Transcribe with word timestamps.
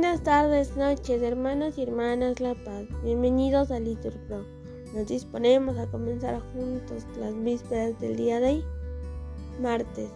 buenas 0.00 0.22
tardes, 0.22 0.76
noches, 0.76 1.22
hermanos 1.22 1.76
y 1.76 1.82
hermanas 1.82 2.38
La 2.38 2.54
Paz. 2.54 2.84
Bienvenidos 3.02 3.72
a 3.72 3.80
Litur 3.80 4.12
Pro. 4.28 4.44
Nos 4.94 5.08
disponemos 5.08 5.76
a 5.76 5.88
comenzar 5.88 6.40
juntos 6.52 7.04
las 7.18 7.34
vísperas 7.42 7.98
del 7.98 8.14
día 8.14 8.38
de 8.38 8.46
hoy, 8.46 8.64
martes 9.60 10.08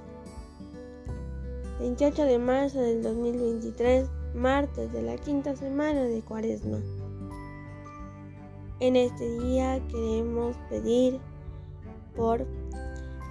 28 1.80 2.22
de 2.26 2.38
marzo 2.38 2.80
del 2.80 3.02
2023, 3.02 4.08
martes 4.36 4.92
de 4.92 5.02
la 5.02 5.16
quinta 5.16 5.56
semana 5.56 6.04
de 6.04 6.22
Cuaresma. 6.22 6.78
En 8.78 8.94
este 8.94 9.36
día 9.40 9.84
queremos 9.88 10.56
pedir 10.70 11.18
por 12.14 12.46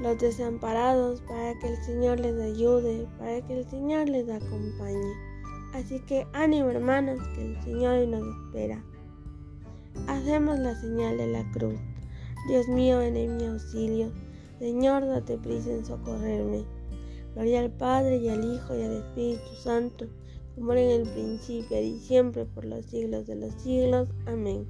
los 0.02 0.20
desamparados 0.20 1.21
para 1.21 1.57
que 1.60 1.70
el 1.70 1.78
Señor 1.78 2.20
les 2.20 2.38
ayude, 2.42 3.07
para 3.18 3.39
que 3.47 3.60
el 3.60 3.70
Señor 3.70 4.10
les 4.10 4.28
acompañe. 4.29 5.31
Así 5.74 6.00
que 6.02 6.28
ánimo 6.34 6.70
hermanos, 6.70 7.20
que 7.34 7.46
el 7.46 7.61
Señor 7.64 8.07
nos 8.07 8.28
espera. 8.28 8.84
Hacemos 10.07 10.60
la 10.60 10.75
señal 10.75 11.18
de 11.18 11.28
la 11.28 11.50
cruz. 11.52 11.79
Dios 12.50 12.68
mío, 12.68 13.00
ven 13.00 13.16
en 13.16 13.38
mi 13.38 13.46
auxilio. 13.46 14.12
Señor, 14.60 15.06
date 15.06 15.38
prisa 15.38 15.71
en 15.71 15.86
socorrerme. 15.86 16.65
Gloria 17.34 17.62
al 17.62 17.71
Padre 17.71 18.18
y 18.18 18.28
al 18.28 18.43
Hijo 18.43 18.76
y 18.76 18.84
al 18.84 18.98
Espíritu 18.98 19.56
Santo, 19.56 20.07
como 20.56 20.74
era 20.74 20.82
en 20.82 21.02
el 21.02 21.07
principio 21.07 21.82
y 21.82 21.98
siempre 22.00 22.46
por 22.46 22.65
los 22.65 22.86
siglos 22.88 23.26
de 23.28 23.36
los 23.36 23.54
siglos. 23.54 24.10
Amén. 24.26 24.68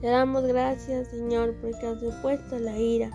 Te 0.00 0.08
damos 0.08 0.42
gracias, 0.42 1.08
Señor, 1.08 1.54
porque 1.60 1.86
has 1.86 2.00
depuesto 2.00 2.58
la 2.58 2.76
ira 2.76 3.10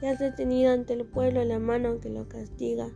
y 0.00 0.06
has 0.06 0.20
detenido 0.20 0.72
ante 0.72 0.92
el 0.92 1.04
pueblo 1.04 1.44
la 1.44 1.58
mano 1.58 1.98
que 1.98 2.08
lo 2.08 2.28
castiga 2.28 2.88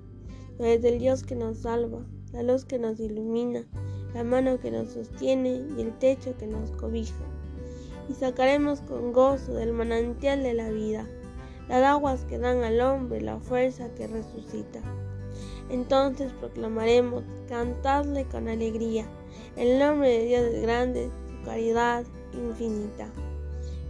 Eres 0.60 0.84
el 0.84 1.00
Dios 1.00 1.24
que 1.24 1.34
nos 1.34 1.58
salva, 1.58 1.98
la 2.32 2.44
luz 2.44 2.64
que 2.64 2.78
nos 2.78 3.00
ilumina, 3.00 3.64
la 4.14 4.22
mano 4.22 4.60
que 4.60 4.70
nos 4.70 4.92
sostiene 4.92 5.64
y 5.76 5.80
el 5.80 5.98
techo 5.98 6.36
que 6.38 6.46
nos 6.46 6.70
cobija. 6.70 7.24
Y 8.08 8.14
sacaremos 8.14 8.80
con 8.82 9.12
gozo 9.12 9.54
del 9.54 9.72
manantial 9.72 10.44
de 10.44 10.54
la 10.54 10.70
vida 10.70 11.08
las 11.68 11.82
aguas 11.82 12.24
que 12.26 12.38
dan 12.38 12.62
al 12.62 12.80
hombre 12.80 13.20
la 13.20 13.40
fuerza 13.40 13.92
que 13.96 14.06
resucita. 14.06 14.80
Entonces 15.70 16.32
proclamaremos, 16.34 17.24
cantadle 17.48 18.24
con 18.26 18.48
alegría, 18.48 19.06
el 19.56 19.80
nombre 19.80 20.08
de 20.08 20.24
Dios 20.26 20.42
es 20.42 20.62
grande, 20.62 21.10
su 21.26 21.44
caridad 21.44 22.04
infinita. 22.32 23.08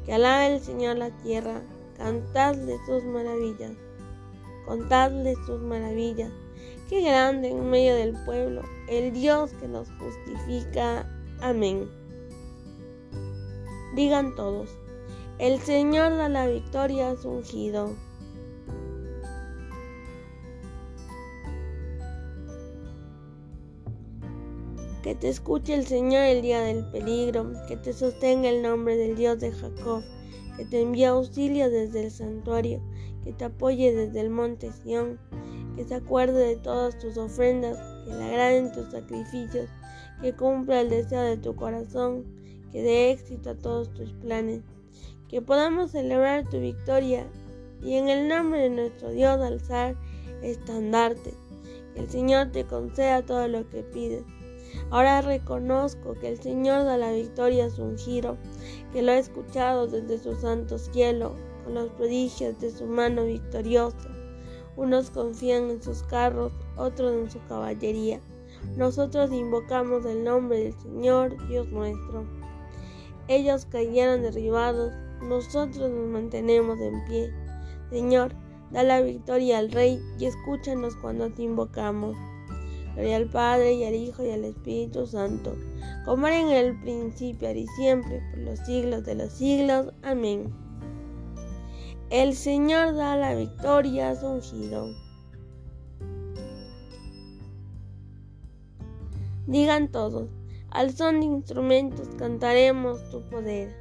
Que 0.07 0.15
alabe 0.15 0.55
el 0.55 0.61
Señor 0.61 0.97
la 0.97 1.11
tierra, 1.19 1.61
cantadle 1.99 2.79
sus 2.87 3.05
maravillas, 3.05 3.73
contadle 4.67 5.35
sus 5.47 5.61
maravillas 5.61 6.31
Qué 6.89 7.01
grande 7.01 7.49
en 7.49 7.71
medio 7.71 7.95
del 7.95 8.13
pueblo, 8.27 8.61
el 8.89 9.15
Dios 9.15 9.53
que 9.55 9.67
nos 9.67 9.89
justifica. 9.93 11.09
Amén. 11.41 11.89
Digan 13.97 14.35
todos, 14.35 14.69
el 15.39 15.61
Señor 15.61 16.15
da 16.17 16.29
la 16.29 16.47
victoria 16.47 17.13
a 17.13 17.17
su 17.17 17.31
ungido. 17.31 17.95
Que 25.03 25.15
te 25.15 25.31
escuche 25.31 25.75
el 25.75 25.87
Señor 25.87 26.25
el 26.25 26.43
día 26.43 26.61
del 26.61 26.85
peligro, 26.91 27.51
que 27.67 27.79
te 27.79 27.95
sostenga 27.95 28.51
el 28.51 28.61
nombre 28.61 28.99
del 28.99 29.17
Dios 29.17 29.41
de 29.41 29.53
Jacob, 29.53 30.03
que 30.59 30.67
te 30.67 30.83
envíe 30.83 31.05
auxilio 31.05 31.71
desde 31.71 32.05
el 32.05 32.11
santuario, 32.11 32.83
que 33.23 33.33
te 33.33 33.47
apoye 33.47 33.95
desde 33.95 34.21
el 34.21 34.29
monte 34.29 34.71
Sión 34.71 35.19
que 35.77 35.85
se 35.85 35.95
acuerde 35.95 36.47
de 36.47 36.57
todas 36.57 36.99
tus 36.99 37.17
ofrendas, 37.17 37.79
que 38.05 38.15
le 38.15 38.25
agraden 38.25 38.73
tus 38.73 38.91
sacrificios, 38.91 39.69
que 40.21 40.33
cumpla 40.33 40.81
el 40.81 40.91
deseo 40.91 41.23
de 41.23 41.37
tu 41.37 41.55
corazón, 41.55 42.25
que 42.73 42.83
dé 42.83 43.11
éxito 43.11 43.51
a 43.51 43.55
todos 43.55 43.93
tus 43.95 44.13
planes, 44.15 44.63
que 45.29 45.43
podamos 45.43 45.93
celebrar 45.93 46.49
tu 46.49 46.61
victoria 46.61 47.27
y 47.83 47.95
en 47.95 48.09
el 48.09 48.29
nombre 48.29 48.63
de 48.63 48.71
nuestro 48.71 49.11
Dios 49.11 49.41
alzar 49.41 49.97
estandarte, 50.43 51.35
que 51.95 52.01
el 52.01 52.11
Señor 52.11 52.51
te 52.53 52.65
conceda 52.65 53.25
todo 53.25 53.49
lo 53.49 53.69
que 53.69 53.83
pides. 53.83 54.25
Ahora 54.91 55.21
reconozco 55.23 56.15
que 56.15 56.29
el 56.29 56.41
Señor 56.41 56.85
da 56.85 56.97
la 56.97 57.13
victoria 57.13 57.67
a 57.67 57.71
su 57.71 57.83
ungido, 57.83 58.37
que 58.93 59.03
lo 59.03 59.13
ha 59.13 59.19
escuchado 59.19 59.87
desde 59.87 60.19
su 60.19 60.35
santo 60.35 60.79
cielo, 60.79 61.37
con 61.65 61.75
los 61.75 61.91
prodigios 61.91 62.59
de 62.61 62.71
su 62.71 62.87
mano 62.87 63.25
victoriosa. 63.25 64.14
Unos 64.77 65.11
confían 65.11 65.71
en 65.71 65.83
sus 65.83 66.03
carros, 66.03 66.53
otros 66.77 67.13
en 67.13 67.31
su 67.31 67.39
caballería. 67.47 68.21
Nosotros 68.77 69.33
invocamos 69.33 70.05
el 70.05 70.25
nombre 70.25 70.65
del 70.65 70.81
Señor, 70.81 71.37
Dios 71.49 71.69
nuestro. 71.69 72.25
Ellos 73.29 73.67
cayeron 73.67 74.23
derribados, 74.23 74.93
nosotros 75.23 75.91
nos 75.91 76.09
mantenemos 76.09 76.81
en 76.81 77.05
pie. 77.05 77.33
Señor, 77.91 78.35
da 78.71 78.83
la 78.83 79.01
victoria 79.01 79.59
al 79.59 79.71
Rey 79.71 80.01
y 80.19 80.27
escúchanos 80.27 80.97
cuando 80.97 81.31
te 81.31 81.43
invocamos. 81.43 82.17
Gloria 82.95 83.17
al 83.17 83.29
Padre 83.29 83.75
y 83.75 83.85
al 83.85 83.95
Hijo 83.95 84.25
y 84.25 84.31
al 84.31 84.45
Espíritu 84.45 85.07
Santo, 85.07 85.57
como 86.05 86.27
era 86.29 86.41
en 86.41 86.51
el 86.51 86.81
principio, 86.81 87.49
ahora 87.49 87.59
y 87.59 87.67
siempre, 87.69 88.23
por 88.31 88.39
los 88.41 88.59
siglos 88.61 89.05
de 89.05 89.15
los 89.17 89.33
siglos. 89.33 89.93
Amén. 90.03 90.64
El 92.11 92.35
Señor 92.35 92.95
da 92.95 93.17
la 93.17 93.35
victoria 93.35 94.11
a 94.11 94.17
su 94.17 94.27
ungido. 94.27 94.95
Digan 99.47 99.91
todos, 99.91 100.29
al 100.71 100.93
son 100.93 101.21
de 101.21 101.27
instrumentos 101.27 102.09
cantaremos 102.19 103.11
tu 103.11 103.23
poder. 103.31 103.75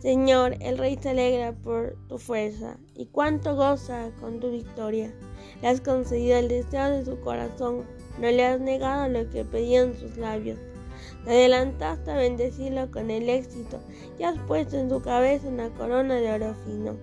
Señor, 0.00 0.56
el 0.60 0.78
Rey 0.78 0.96
se 1.00 1.10
alegra 1.10 1.52
por 1.52 1.96
tu 2.08 2.18
fuerza 2.18 2.78
y 2.94 3.06
cuánto 3.06 3.56
goza 3.56 4.10
con 4.20 4.38
tu 4.38 4.50
victoria. 4.50 5.12
Le 5.60 5.68
has 5.68 5.80
concedido 5.80 6.38
el 6.38 6.48
deseo 6.48 6.90
de 6.90 7.04
su 7.04 7.18
corazón, 7.20 7.84
no 8.20 8.28
le 8.28 8.44
has 8.44 8.60
negado 8.60 9.08
lo 9.08 9.28
que 9.30 9.44
pedían 9.44 9.94
sus 9.94 10.16
labios. 10.16 10.58
Te 11.24 11.30
adelantaste 11.30 12.10
a 12.10 12.16
bendecirlo 12.16 12.90
con 12.90 13.10
el 13.10 13.28
éxito 13.28 13.80
y 14.18 14.24
has 14.24 14.38
puesto 14.46 14.76
en 14.76 14.88
su 14.88 15.02
cabeza 15.02 15.48
una 15.48 15.70
corona 15.74 16.14
de 16.16 16.32
oro 16.32 16.54
fino. 16.64 16.96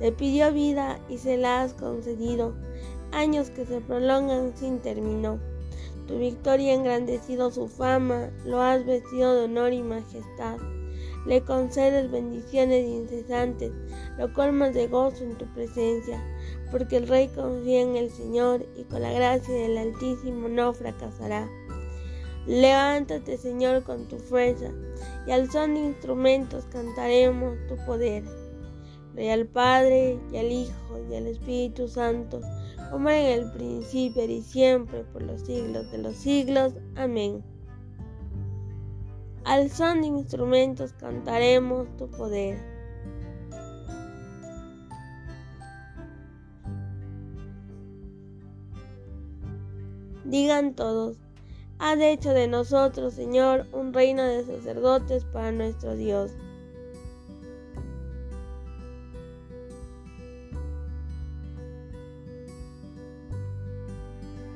Le 0.00 0.12
pidió 0.12 0.52
vida 0.52 0.98
y 1.08 1.18
se 1.18 1.36
la 1.38 1.62
has 1.62 1.72
concedido, 1.74 2.54
años 3.12 3.50
que 3.50 3.64
se 3.64 3.80
prolongan 3.80 4.56
sin 4.56 4.80
término. 4.80 5.38
Tu 6.06 6.18
victoria 6.18 6.72
ha 6.72 6.76
engrandecido 6.76 7.50
su 7.50 7.68
fama, 7.68 8.30
lo 8.44 8.60
has 8.60 8.84
vestido 8.84 9.34
de 9.34 9.44
honor 9.44 9.72
y 9.72 9.82
majestad. 9.82 10.58
Le 11.26 11.42
concedes 11.42 12.10
bendiciones 12.10 12.86
incesantes, 12.86 13.72
lo 14.18 14.30
colmas 14.34 14.74
de 14.74 14.88
gozo 14.88 15.24
en 15.24 15.38
tu 15.38 15.46
presencia, 15.54 16.22
porque 16.70 16.98
el 16.98 17.08
Rey 17.08 17.28
confía 17.28 17.80
en 17.80 17.96
el 17.96 18.10
Señor 18.10 18.66
y 18.76 18.84
con 18.84 19.00
la 19.00 19.12
gracia 19.12 19.54
del 19.54 19.78
Altísimo 19.78 20.48
no 20.48 20.74
fracasará. 20.74 21.48
Levántate, 22.46 23.38
Señor, 23.38 23.84
con 23.84 24.06
tu 24.06 24.18
fuerza, 24.18 24.70
y 25.26 25.30
al 25.30 25.50
son 25.50 25.74
de 25.74 25.80
instrumentos 25.80 26.66
cantaremos 26.66 27.56
tu 27.68 27.76
poder. 27.86 28.22
Gloria 29.12 29.34
al 29.34 29.46
Padre, 29.46 30.18
y 30.30 30.36
al 30.36 30.52
Hijo, 30.52 31.00
y 31.10 31.14
al 31.14 31.26
Espíritu 31.26 31.88
Santo, 31.88 32.40
como 32.90 33.08
en 33.08 33.40
el 33.40 33.50
principio 33.52 34.24
y 34.24 34.42
siempre, 34.42 35.04
por 35.04 35.22
los 35.22 35.40
siglos 35.42 35.90
de 35.90 35.98
los 35.98 36.16
siglos. 36.16 36.74
Amén. 36.96 37.42
Al 39.44 39.70
son 39.70 40.02
de 40.02 40.08
instrumentos 40.08 40.92
cantaremos 40.94 41.86
tu 41.96 42.10
poder. 42.10 42.58
Digan 50.24 50.74
todos, 50.74 51.18
Has 51.84 52.00
hecho 52.00 52.32
de 52.32 52.48
nosotros, 52.48 53.12
Señor, 53.12 53.66
un 53.70 53.92
reino 53.92 54.24
de 54.24 54.42
sacerdotes 54.42 55.26
para 55.26 55.52
nuestro 55.52 55.94
Dios. 55.94 56.30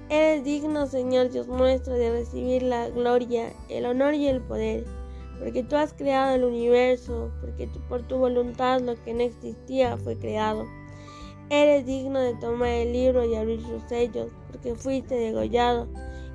Eres 0.08 0.42
digno, 0.42 0.86
Señor 0.86 1.28
Dios 1.28 1.48
nuestro, 1.48 1.92
de 1.92 2.10
recibir 2.12 2.62
la 2.62 2.88
gloria, 2.88 3.52
el 3.68 3.84
honor 3.84 4.14
y 4.14 4.26
el 4.26 4.40
poder, 4.40 4.86
porque 5.38 5.62
tú 5.62 5.76
has 5.76 5.92
creado 5.92 6.34
el 6.34 6.44
universo, 6.44 7.30
porque 7.42 7.68
por 7.90 8.08
tu 8.08 8.16
voluntad 8.16 8.80
lo 8.80 8.94
que 9.04 9.12
no 9.12 9.20
existía 9.20 9.98
fue 9.98 10.16
creado. 10.16 10.64
Eres 11.50 11.84
digno 11.84 12.20
de 12.20 12.36
tomar 12.36 12.70
el 12.70 12.94
libro 12.94 13.22
y 13.26 13.34
abrir 13.34 13.60
sus 13.60 13.82
sellos, 13.82 14.30
porque 14.50 14.74
fuiste 14.74 15.14
degollado 15.14 15.88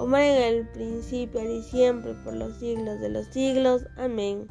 como 0.00 0.16
en 0.16 0.42
el 0.42 0.66
principio 0.68 1.42
y 1.42 1.62
siempre 1.62 2.14
por 2.24 2.34
los 2.34 2.56
siglos 2.56 3.00
de 3.00 3.10
los 3.10 3.26
siglos. 3.26 3.84
Amén. 3.98 4.46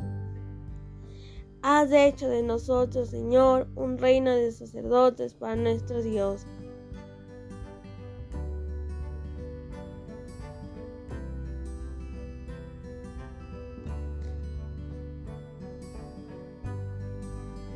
Has 1.63 1.91
hecho 1.91 2.29
de 2.29 2.43
nosotros, 2.43 3.09
Señor, 3.09 3.67
un 3.75 3.97
reino 3.97 4.29
de 4.29 4.51
sacerdotes 4.51 5.33
para 5.33 5.55
nuestro 5.55 6.03
Dios. 6.03 6.45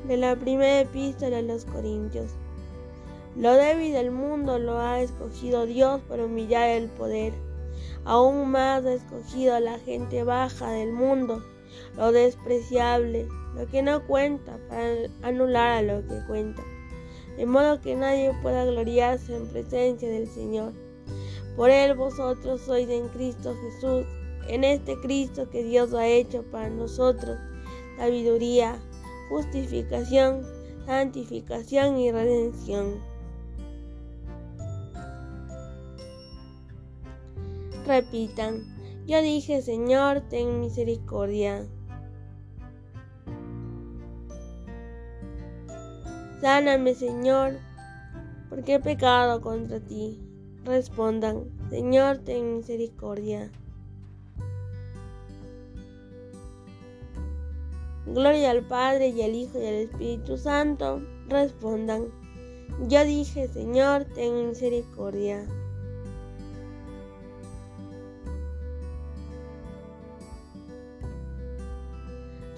De 0.07 0.17
la 0.17 0.35
primera 0.35 0.81
epístola 0.81 1.39
a 1.39 1.41
los 1.41 1.65
Corintios. 1.65 2.35
Lo 3.35 3.51
débil 3.53 3.93
del 3.93 4.11
mundo 4.11 4.59
lo 4.59 4.77
ha 4.77 5.01
escogido 5.01 5.65
Dios 5.65 6.01
para 6.07 6.25
humillar 6.25 6.69
el 6.69 6.87
poder. 6.89 7.33
Aún 8.05 8.51
más 8.51 8.85
ha 8.85 8.93
escogido 8.93 9.55
a 9.55 9.59
la 9.59 9.79
gente 9.79 10.23
baja 10.23 10.71
del 10.71 10.91
mundo, 10.91 11.41
lo 11.95 12.11
despreciable, 12.11 13.27
lo 13.55 13.65
que 13.67 13.81
no 13.81 14.05
cuenta, 14.05 14.57
para 14.67 15.09
anular 15.21 15.71
a 15.71 15.81
lo 15.81 16.05
que 16.07 16.25
cuenta. 16.27 16.61
De 17.37 17.45
modo 17.45 17.81
que 17.81 17.95
nadie 17.95 18.33
pueda 18.41 18.65
gloriarse 18.65 19.35
en 19.35 19.47
presencia 19.47 20.09
del 20.09 20.27
Señor. 20.27 20.73
Por 21.55 21.69
él 21.69 21.95
vosotros 21.95 22.61
sois 22.61 22.89
en 22.89 23.07
Cristo 23.09 23.55
Jesús, 23.63 24.05
en 24.47 24.63
este 24.63 24.99
Cristo 24.99 25.49
que 25.49 25.63
Dios 25.63 25.93
ha 25.93 26.05
hecho 26.05 26.43
para 26.51 26.69
nosotros, 26.69 27.37
sabiduría, 27.97 28.81
justificación, 29.29 30.43
santificación 30.85 31.97
y 31.97 32.11
redención 32.11 33.12
repitan, 37.85 38.63
yo 39.05 39.21
dije, 39.21 39.61
Señor, 39.61 40.21
ten 40.29 40.59
misericordia. 40.59 41.67
Sáname, 46.41 46.95
Señor, 46.95 47.53
porque 48.49 48.75
he 48.75 48.79
pecado 48.79 49.41
contra 49.41 49.79
ti. 49.79 50.19
Respondan, 50.65 51.45
Señor, 51.69 52.19
ten 52.19 52.57
misericordia. 52.57 53.51
Gloria 58.05 58.51
al 58.51 58.63
Padre 58.63 59.09
y 59.09 59.21
al 59.21 59.33
Hijo 59.33 59.61
y 59.61 59.65
al 59.65 59.73
Espíritu 59.75 60.37
Santo. 60.37 61.01
Respondan, 61.29 62.07
yo 62.87 63.03
dije, 63.05 63.47
Señor, 63.47 64.05
ten 64.13 64.49
misericordia. 64.49 65.45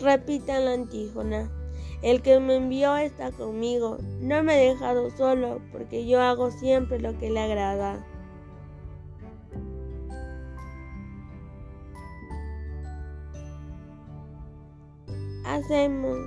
Repitan 0.05 0.65
la 0.65 0.73
antífona. 0.73 1.49
El 2.03 2.21
que 2.21 2.39
me 2.39 2.57
envió 2.57 2.95
está 2.95 3.31
conmigo, 3.31 3.97
no 4.21 4.43
me 4.43 4.53
he 4.53 4.69
dejado 4.69 5.09
solo, 5.09 5.59
porque 5.71 6.05
yo 6.05 6.21
hago 6.21 6.51
siempre 6.51 6.99
lo 6.99 7.17
que 7.17 7.31
le 7.31 7.39
agrada. 7.39 8.05
Hacemos. 15.43 16.19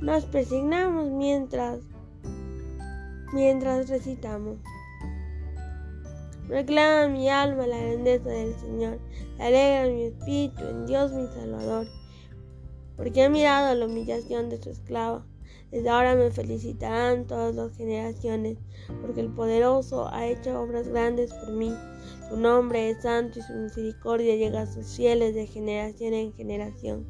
Nos 0.00 0.24
persignamos 0.26 1.10
mientras 1.10 1.80
mientras 3.32 3.88
recitamos. 3.88 4.58
Reclama 6.48 7.08
mi 7.08 7.28
alma 7.28 7.66
la 7.66 7.76
grandeza 7.76 8.28
del 8.28 8.54
Señor. 8.54 8.98
Alegra 9.38 9.88
mi 9.92 10.04
espíritu 10.04 10.64
en 10.64 10.86
Dios 10.86 11.12
mi 11.12 11.26
Salvador. 11.26 11.86
Porque 12.96 13.24
he 13.24 13.28
mirado 13.28 13.74
la 13.74 13.86
humillación 13.86 14.48
de 14.48 14.60
su 14.62 14.70
esclava. 14.70 15.26
Desde 15.70 15.88
ahora 15.88 16.14
me 16.14 16.30
felicitarán 16.30 17.26
todas 17.26 17.54
las 17.54 17.76
generaciones, 17.76 18.56
porque 19.02 19.20
el 19.20 19.28
poderoso 19.28 20.08
ha 20.08 20.26
hecho 20.26 20.60
obras 20.60 20.88
grandes 20.88 21.34
por 21.34 21.52
mí. 21.52 21.74
Su 22.28 22.36
nombre 22.36 22.90
es 22.90 23.02
santo 23.02 23.40
y 23.40 23.42
su 23.42 23.52
misericordia 23.52 24.36
llega 24.36 24.62
a 24.62 24.66
sus 24.66 24.96
fieles 24.96 25.34
de 25.34 25.46
generación 25.46 26.14
en 26.14 26.32
generación. 26.32 27.06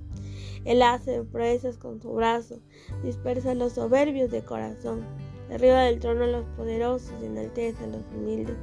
Él 0.65 0.83
hace 0.83 1.23
proezas 1.23 1.79
con 1.79 2.01
su 2.01 2.13
brazo, 2.13 2.61
dispersa 3.05 3.53
a 3.53 3.55
los 3.55 3.75
soberbios 3.75 4.31
de 4.31 4.43
corazón. 4.43 5.05
Arriba 5.51 5.83
del 5.83 6.01
trono 6.01 6.25
a 6.25 6.27
los 6.27 6.45
poderosos 6.57 7.13
y 7.23 7.27
enaltece 7.27 7.85
a 7.85 7.87
los 7.87 8.03
humildes. 8.13 8.57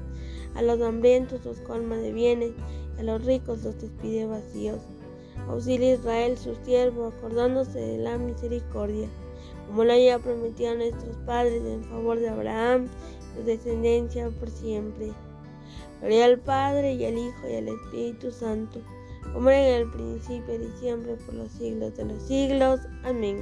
A 0.56 0.62
los 0.62 0.82
hambrientos 0.82 1.46
los 1.46 1.60
colma 1.62 1.96
de 1.96 2.12
bienes, 2.12 2.52
a 2.98 3.04
los 3.04 3.24
ricos 3.26 3.64
los 3.64 3.80
despide 3.80 4.26
vacíos. 4.26 4.80
Auxilia 5.48 5.96
Israel 5.96 6.38
su 6.38 6.56
siervo, 6.64 7.08
acordándose 7.08 7.80
de 7.80 7.98
la 7.98 8.18
misericordia, 8.18 9.08
como 9.68 9.84
lo 9.84 9.94
había 9.94 10.20
prometido 10.20 10.72
a 10.72 10.76
nuestros 10.76 11.18
padres 11.26 11.64
en 11.66 11.84
favor 11.86 12.20
de 12.20 12.30
Abraham 12.30 12.88
su 13.36 13.44
descendencia 13.44 14.30
por 14.30 14.50
siempre. 14.50 15.12
Gloria 16.00 16.26
al 16.26 16.40
Padre 16.40 16.94
y 16.94 17.06
al 17.06 17.18
Hijo 17.18 17.50
y 17.50 17.56
al 17.56 17.68
Espíritu 17.70 18.32
Santo, 18.32 18.82
como 19.34 19.50
era 19.50 19.78
en 19.78 19.82
el 19.84 19.92
principio 19.92 20.56
y 20.56 20.80
siempre 20.80 21.16
por 21.16 21.34
los 21.34 21.52
siglos 21.52 21.96
de 21.96 22.06
los 22.06 22.22
siglos. 22.24 22.82
Amén. 23.04 23.38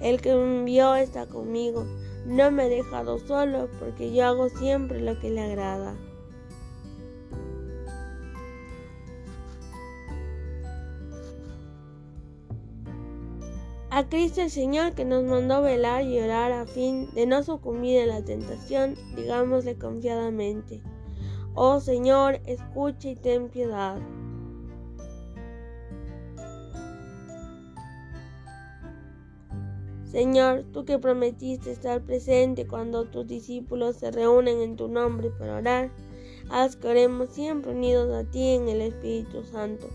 El 0.00 0.20
que 0.20 0.34
me 0.34 0.58
envió 0.60 0.94
está 0.96 1.26
conmigo 1.26 1.86
no 2.26 2.50
me 2.50 2.62
ha 2.64 2.68
dejado 2.68 3.18
solo 3.18 3.68
porque 3.78 4.12
yo 4.12 4.24
hago 4.24 4.48
siempre 4.48 5.00
lo 5.00 5.18
que 5.20 5.30
le 5.30 5.42
agrada. 5.42 5.94
A 13.94 14.08
Cristo 14.08 14.40
el 14.40 14.50
Señor 14.50 14.96
que 14.96 15.04
nos 15.04 15.22
mandó 15.22 15.62
velar 15.62 16.02
y 16.02 16.18
orar 16.18 16.50
a 16.50 16.66
fin 16.66 17.08
de 17.14 17.26
no 17.26 17.44
sucumbir 17.44 18.00
en 18.00 18.08
la 18.08 18.24
tentación, 18.24 18.96
digámosle 19.14 19.78
confiadamente, 19.78 20.82
Oh 21.54 21.78
Señor, 21.78 22.40
escucha 22.44 23.10
y 23.10 23.14
ten 23.14 23.50
piedad. 23.50 24.00
Señor, 30.10 30.64
tú 30.72 30.84
que 30.84 30.98
prometiste 30.98 31.70
estar 31.70 32.02
presente 32.02 32.66
cuando 32.66 33.04
tus 33.04 33.28
discípulos 33.28 33.94
se 33.94 34.10
reúnen 34.10 34.60
en 34.60 34.74
tu 34.74 34.88
nombre 34.88 35.30
para 35.30 35.58
orar, 35.58 35.92
haz 36.50 36.74
que 36.74 36.88
oremos 36.88 37.28
siempre 37.28 37.70
unidos 37.70 38.12
a 38.12 38.28
ti 38.28 38.54
en 38.56 38.68
el 38.68 38.80
Espíritu 38.80 39.44
Santo, 39.44 39.86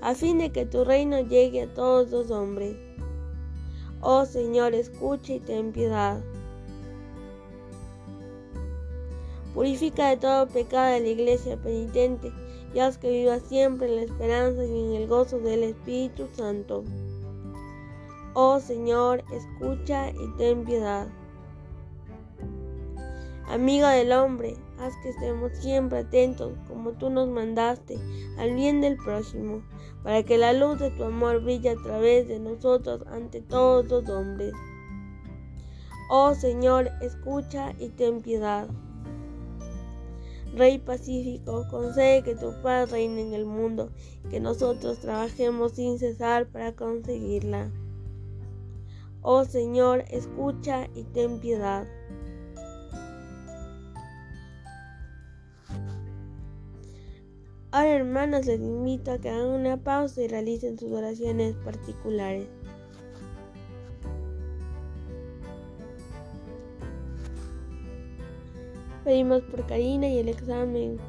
a 0.00 0.16
fin 0.16 0.38
de 0.38 0.50
que 0.50 0.66
tu 0.66 0.82
reino 0.84 1.20
llegue 1.20 1.62
a 1.62 1.72
todos 1.72 2.10
los 2.10 2.32
hombres. 2.32 2.76
Oh 4.06 4.26
Señor, 4.26 4.74
escucha 4.74 5.32
y 5.32 5.40
ten 5.40 5.72
piedad. 5.72 6.20
Purifica 9.54 10.10
de 10.10 10.18
todo 10.18 10.46
pecado 10.46 10.94
a 10.94 11.00
la 11.00 11.08
iglesia 11.08 11.56
penitente 11.56 12.30
y 12.74 12.80
haz 12.80 12.98
que 12.98 13.08
viva 13.08 13.38
siempre 13.40 13.88
en 13.88 13.96
la 13.96 14.02
esperanza 14.02 14.62
y 14.62 14.78
en 14.78 14.92
el 14.92 15.08
gozo 15.08 15.38
del 15.38 15.62
Espíritu 15.62 16.28
Santo. 16.36 16.84
Oh 18.34 18.60
Señor, 18.60 19.24
escucha 19.32 20.10
y 20.10 20.36
ten 20.36 20.66
piedad. 20.66 21.08
Amigo 23.48 23.86
del 23.86 24.12
hombre, 24.12 24.56
haz 24.78 24.94
que 25.02 25.10
estemos 25.10 25.52
siempre 25.58 25.98
atentos, 25.98 26.54
como 26.66 26.92
tú 26.92 27.10
nos 27.10 27.28
mandaste, 27.28 27.98
al 28.38 28.54
bien 28.54 28.80
del 28.80 28.96
prójimo, 28.96 29.62
para 30.02 30.22
que 30.22 30.38
la 30.38 30.54
luz 30.54 30.78
de 30.78 30.90
tu 30.90 31.04
amor 31.04 31.42
brille 31.42 31.70
a 31.70 31.76
través 31.76 32.26
de 32.26 32.40
nosotros 32.40 33.02
ante 33.06 33.42
todos 33.42 33.86
los 33.86 34.08
hombres. 34.08 34.54
Oh 36.08 36.34
Señor, 36.34 36.90
escucha 37.02 37.74
y 37.78 37.90
ten 37.90 38.22
piedad. 38.22 38.68
Rey 40.54 40.78
pacífico, 40.78 41.66
concede 41.70 42.22
que 42.22 42.36
tu 42.36 42.52
paz 42.62 42.90
reine 42.90 43.22
en 43.22 43.34
el 43.34 43.44
mundo, 43.44 43.90
que 44.30 44.40
nosotros 44.40 45.00
trabajemos 45.00 45.72
sin 45.72 45.98
cesar 45.98 46.46
para 46.46 46.72
conseguirla. 46.72 47.70
Oh 49.20 49.44
Señor, 49.44 50.04
escucha 50.10 50.88
y 50.94 51.02
ten 51.04 51.40
piedad. 51.40 51.86
Ahora 57.74 57.90
hermanos, 57.90 58.46
les 58.46 58.60
invito 58.60 59.10
a 59.10 59.18
que 59.18 59.28
hagan 59.28 59.48
una 59.48 59.76
pausa 59.76 60.22
y 60.22 60.28
realicen 60.28 60.78
sus 60.78 60.92
oraciones 60.92 61.56
particulares. 61.64 62.46
Pedimos 69.02 69.42
por 69.42 69.66
Karina 69.66 70.06
y 70.06 70.18
el 70.18 70.28
examen 70.28 71.00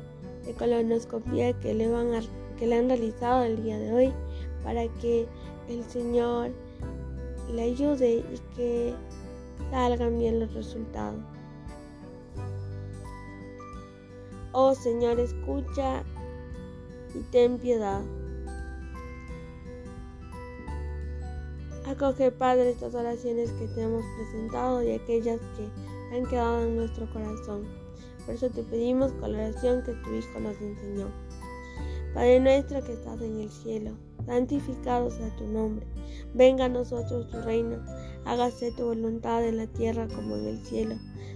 de 0.44 0.54
colonoscopía 0.54 1.54
que 1.60 1.76
le, 1.76 1.88
van 1.88 2.10
que 2.58 2.66
le 2.66 2.80
han 2.80 2.90
realizado 2.90 3.44
el 3.44 3.62
día 3.62 3.78
de 3.78 3.94
hoy 3.94 4.14
para 4.64 4.88
que 5.02 5.28
el 5.70 5.84
Señor 5.84 6.50
le 7.54 7.62
ayude 7.62 8.24
y 8.34 8.56
que 8.56 8.96
salgan 9.70 10.18
bien 10.18 10.40
los 10.40 10.52
resultados. 10.56 11.22
Oh 14.52 14.74
Señor, 14.74 15.20
escucha 15.20 16.04
y 17.16 17.22
ten 17.32 17.58
piedad. 17.58 18.02
Acoge, 21.88 22.32
Padre, 22.32 22.72
estas 22.72 22.96
oraciones 22.96 23.52
que 23.52 23.68
te 23.68 23.84
hemos 23.84 24.04
presentado 24.18 24.82
y 24.84 24.92
aquellas 24.92 25.40
que 25.56 26.16
han 26.16 26.26
quedado 26.26 26.64
en 26.64 26.76
nuestro 26.76 27.12
corazón. 27.14 27.64
Por 28.26 28.36
eso 28.36 28.50
te 28.50 28.64
pedimos 28.64 29.12
con 29.14 29.34
la 29.34 29.50
oración 29.50 29.84
que 29.84 29.94
tu 29.94 30.14
Hijo 30.16 30.40
nos 30.40 30.60
enseñó. 30.60 31.08
Padre 32.16 32.40
nuestro 32.40 32.84
que 32.84 32.94
estás 32.94 33.22
en 33.22 33.40
el 33.40 33.52
cielo, 33.52 33.92
santificado 34.26 35.12
sea 35.12 35.36
tu 35.36 35.46
nombre. 35.46 35.86
Venga 36.34 36.66
a 36.66 36.70
nosotros 36.70 37.30
tu 37.30 37.40
reino. 37.42 37.78
Hágase 38.26 38.72
tu 38.72 38.86
voluntad 38.86 39.46
en 39.46 39.58
la 39.58 39.68
tierra 39.68 40.08
como 40.08 40.38
en 40.38 40.48
el 40.48 40.66
cielo. 40.66 40.96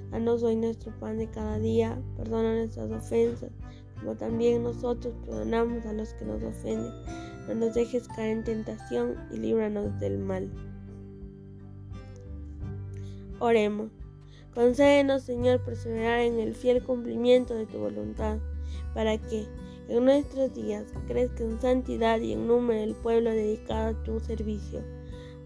Danos 0.09 0.41
hoy 0.41 0.55
nuestro 0.55 0.91
pan 0.99 1.17
de 1.19 1.27
cada 1.27 1.59
día. 1.59 2.01
Perdona 2.17 2.55
nuestras 2.55 2.89
ofensas, 2.89 3.51
como 3.99 4.15
también 4.15 4.63
nosotros 4.63 5.13
perdonamos 5.25 5.85
a 5.85 5.93
los 5.93 6.13
que 6.13 6.25
nos 6.25 6.41
ofenden 6.43 6.91
no 7.49 7.55
nos 7.55 7.73
dejes 7.73 8.07
caer 8.07 8.37
en 8.37 8.43
tentación 8.43 9.15
y 9.31 9.37
líbranos 9.37 9.99
del 9.99 10.19
mal. 10.19 10.51
Oremos. 13.39 13.89
Concédenos, 14.53 15.23
Señor, 15.23 15.63
perseverar 15.63 16.19
en 16.19 16.39
el 16.39 16.53
fiel 16.53 16.83
cumplimiento 16.83 17.55
de 17.55 17.65
tu 17.65 17.79
voluntad, 17.79 18.37
para 18.93 19.17
que 19.17 19.47
en 19.87 20.05
nuestros 20.05 20.53
días 20.53 20.85
crezca 21.07 21.43
en 21.43 21.59
santidad 21.59 22.19
y 22.19 22.33
en 22.33 22.47
número 22.47 22.81
el 22.83 22.93
pueblo 22.93 23.31
dedicado 23.31 23.89
a 23.89 24.03
tu 24.03 24.19
servicio. 24.19 24.83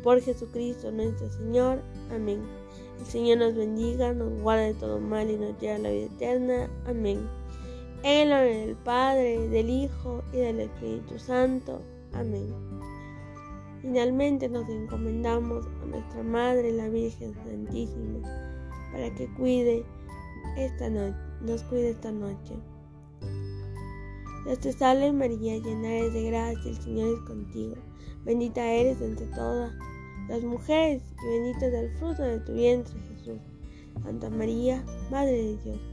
Por 0.03 0.19
Jesucristo 0.19 0.91
nuestro 0.91 1.29
Señor. 1.29 1.81
Amén. 2.13 2.41
El 2.99 3.05
Señor 3.05 3.37
nos 3.37 3.55
bendiga, 3.55 4.13
nos 4.13 4.41
guarde 4.41 4.73
de 4.73 4.73
todo 4.73 4.99
mal 4.99 5.29
y 5.29 5.37
nos 5.37 5.57
lleve 5.59 5.75
a 5.75 5.79
la 5.79 5.89
vida 5.89 6.05
eterna. 6.05 6.69
Amén. 6.85 7.42
En 8.03 8.23
el 8.23 8.29
nombre 8.31 8.57
del 8.57 8.75
Padre, 8.75 9.47
del 9.47 9.69
Hijo 9.69 10.21
y 10.33 10.37
del 10.37 10.59
Espíritu 10.59 11.17
Santo. 11.17 11.81
Amén. 12.11 12.53
Finalmente 13.81 14.49
nos 14.49 14.67
encomendamos 14.67 15.65
a 15.81 15.85
nuestra 15.85 16.21
Madre, 16.21 16.73
la 16.73 16.89
Virgen 16.89 17.33
Santísima, 17.33 18.19
para 18.91 19.09
que 19.15 19.33
cuide 19.35 19.85
esta 20.57 20.89
noche, 20.89 21.15
nos 21.43 21.63
cuide 21.63 21.91
esta 21.91 22.11
noche. 22.11 22.55
Dios 24.43 24.59
te 24.59 24.73
salve 24.73 25.13
María, 25.13 25.57
llena 25.59 25.87
eres 25.87 26.13
de 26.13 26.23
gracia, 26.23 26.71
el 26.71 26.81
Señor 26.81 27.07
es 27.13 27.21
contigo. 27.21 27.75
Bendita 28.25 28.69
eres 28.69 28.99
entre 28.99 29.27
todas 29.27 29.71
las 30.27 30.43
mujeres 30.43 31.01
y 31.23 31.39
bendito 31.39 31.67
es 31.67 31.73
el 31.73 31.97
fruto 31.99 32.21
de 32.21 32.39
tu 32.41 32.51
vientre 32.51 32.99
Jesús. 33.15 33.39
Santa 34.03 34.29
María, 34.29 34.83
Madre 35.09 35.31
de 35.31 35.57
Dios, 35.63 35.92